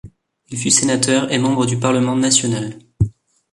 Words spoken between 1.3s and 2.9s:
et membre du parlement national.